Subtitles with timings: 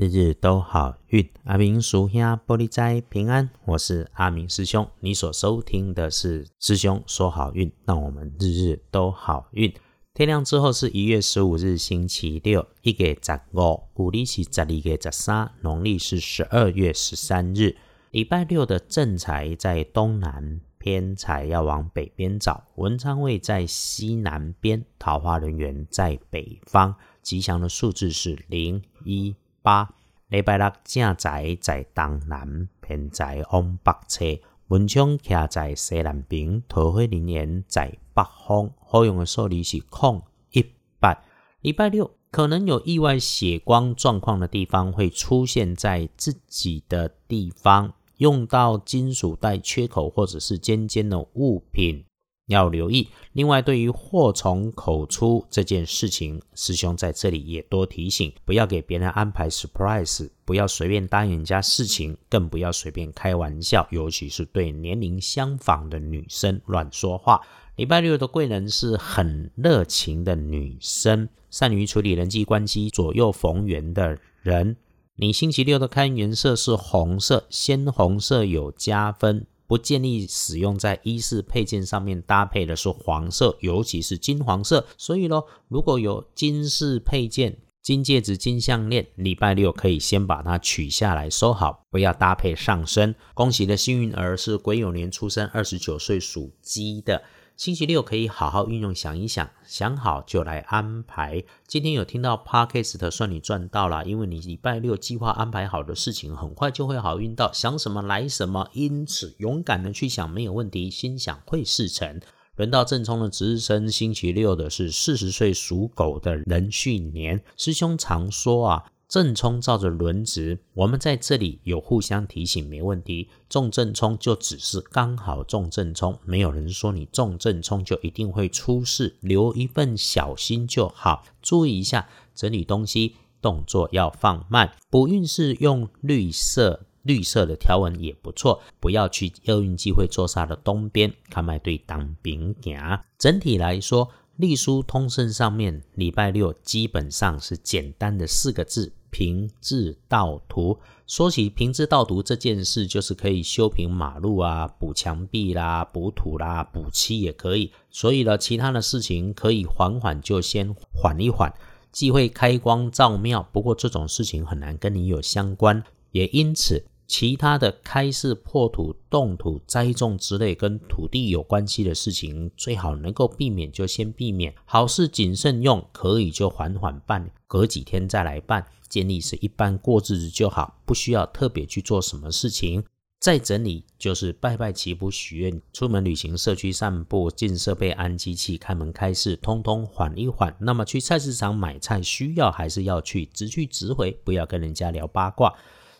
[0.00, 1.28] 日日都好运。
[1.42, 4.88] 阿明叔兄玻璃斋平安，我是阿明师兄。
[5.00, 9.74] 你所收听的是师兄说好运，让我们日日都好运。
[10.14, 17.76] 天亮之后是一月十五日，星期六，一月十五，古历是十二月十三，农历是十二月十三日，
[18.12, 20.60] 礼拜六的正财在东南。
[20.78, 29.34] 偏财要往北边找，文昌位在西南边，桃花人员在北方，吉祥的数字是零一
[29.68, 29.86] 八。
[30.28, 34.24] 礼拜六正财在东南，偏在往北侧，
[34.68, 40.64] 文昌徛在西南边，桃花人员在北方，好用的数字是空一
[40.98, 41.22] 八。
[41.60, 47.92] 礼拜六可能有意外血光状况的地方会出现在自己的地方。
[48.16, 52.04] 用到金属带缺口或者是尖尖的物品
[52.48, 53.08] 要留意。
[53.32, 67.40] 另外，对于祸从口出这件事情，师兄在这里也多提醒：不要给别人安排 surprise，不要随便答应人家事情，更不要随便开玩笑，尤其是对年龄相仿的女生乱说话。
[67.76, 74.76] 礼拜六的贵人是很热情的女生，善于处理人际关系、左右逢源的人。
[75.14, 84.86] 你星期六的开颜色是红色，鲜红色有加分，不建议使用在衣饰配件上面搭配的是黄色，尤其是金黄色。
[84.96, 93.14] 所以咯，如果有金饰配件、金戒指、金项链，礼拜六可以先把它取下来收好，不要搭配上身。
[93.34, 97.22] 恭喜的幸运儿是癸酉年出生，二十九岁属鸡的。
[97.58, 101.42] 星期六可以好好运用，想一想，想好就来安排。
[101.66, 108.68] 今天有听到 podcast，算你赚到了，因为你礼拜六计划安排好的事情，很快就会好运到，想什么来什么。
[108.74, 112.20] 因此，勇敢的去想，没有问题，心想会事成。
[112.54, 117.42] 轮到正冲的值日生，星期六的是四十岁属狗的壬戌年。
[117.56, 118.84] 师兄常说啊。
[119.08, 123.30] 正冲照着轮值，我们在这里有互相提醒，没问题。
[123.48, 131.24] 中正冲就只是刚好中正冲，没有人说你中正冲就一定会出事，留一份小心就好。
[131.40, 134.70] 注意一下整理东西，动作要放慢。
[134.90, 138.60] 补运势用绿色，绿色的条纹也不错。
[138.78, 142.78] 不要去厄运机会坐煞的东边，看卖对当兵行。
[143.16, 148.92] 整体来说，隶书通胜上面，礼拜六基本上是简单的四个字。
[149.10, 157.72] 平治道图，说起平治道图这件事，就是可以修平马路啊、补墙壁啦、补土啦、补漆也可以。
[157.90, 161.52] 所以呢，其他的事情可以缓缓，就先缓一缓。
[161.90, 165.82] 忌讳开光照庙，不过这种事情很难跟你有相关，
[166.12, 166.84] 也因此。
[167.08, 174.54] 其他的开市破土、动土、栽种之类跟土地有关系的事情，最好能够避免就先避免。
[174.66, 178.66] 好事谨慎用，可以就缓缓办，隔几天再来办。
[178.90, 182.84] 建议是一般过日子就好，不需要特别去做什么事情。
[183.18, 190.54] 再整理就是拜拜祈福许愿、出门旅行、社区散步、进设备、安机器、开门开市，通通缓一缓。
[190.60, 195.52] 那么去菜市场买菜，需要还是要去，直去直回，不要跟人家聊八卦。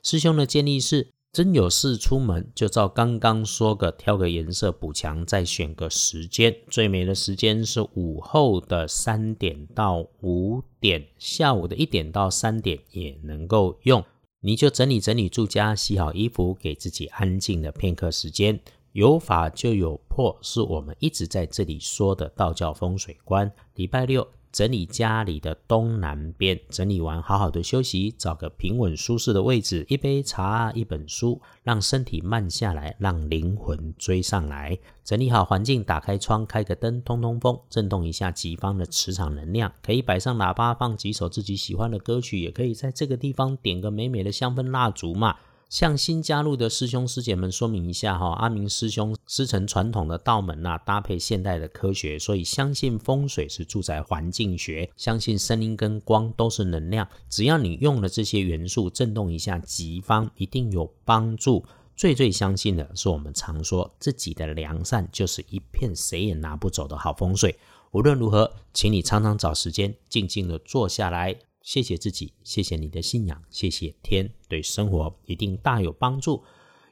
[0.03, 6.57] 师兄的建议是：真有事出门，就照刚刚说个挑个颜色补墙，再选个时间。
[6.71, 14.03] 最美的时间是午后的三点到五点，下午的一点到三点也能够用。
[14.41, 18.59] 你就整理整理住家，洗好衣服，给自己安静的片刻时间。
[18.93, 23.53] 有法就有破，是我们一直在这里说的道教风水观。
[23.75, 24.27] 礼拜六。
[24.51, 34.79] 整理家里的东南边，整理完好好的休息，找个平稳舒适的位置，一杯茶，一本书，让身体慢下来，让灵魂追上来。
[35.05, 39.73] 整理好环境，打开窗，开个灯，通通风，震动一下己方的磁场能量。
[39.83, 45.37] 可以摆上喇叭，放几首自己喜欢的歌曲，也可以在这个地方点个美美的香氛蜡烛嘛。
[45.69, 61.65] 向新加入的师兄师姐们说明一下哈，阿明师兄师承传统的道门呐，搭配现代的科学，所以相信风水是住宅环境学，相信声音跟光都是能量，只要你用了这些元素，震动一下吉方，一定有帮助。
[61.95, 67.59] 最最相信的是我们常说自己的良善就是一片谁也拿不走的好风水。
[67.91, 71.37] 无论如何，请你常常找时间静静的坐下来。
[71.69, 76.43] 谢谢自己，谢谢你的信仰，谢谢天，对生活一定大有帮助。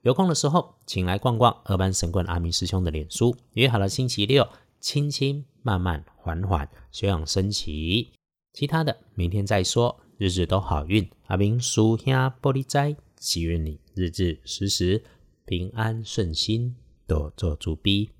[0.03, 3.35] 有空的时候，请来逛逛二班神棍阿明师兄的脸书。
[3.55, 4.47] 约好了星期六，
[4.79, 8.13] 轻轻慢慢缓缓休养生息，
[8.53, 9.99] 其他的明天再说。
[10.19, 12.13] 日日都好运，阿明叔兄
[12.43, 15.03] 玻璃斋，祈愿你日日时时
[15.47, 16.77] 平安顺心，
[17.07, 18.11] 多做主逼。